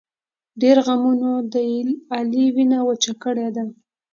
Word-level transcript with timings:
ډېرو 0.61 0.81
غمونو 0.87 1.31
د 1.53 1.55
علي 2.15 2.45
وینه 2.55 2.79
وچه 2.87 3.13
کړې 3.23 3.47
ده. 3.55 3.65